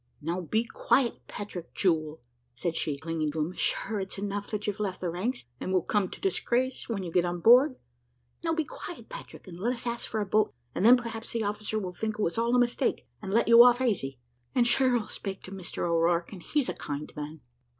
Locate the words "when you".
6.89-7.11